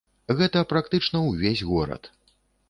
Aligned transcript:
Гэта 0.37 0.63
практычна 0.71 1.21
ўвесь 1.27 1.63
горад. 1.73 2.11